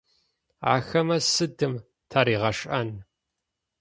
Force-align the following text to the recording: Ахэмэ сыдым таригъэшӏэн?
Ахэмэ 0.73 1.17
сыдым 1.33 1.73
таригъэшӏэн? 2.09 2.89